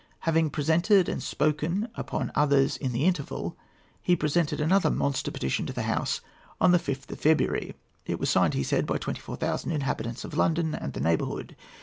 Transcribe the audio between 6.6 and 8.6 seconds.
the 5th of February. It was signed,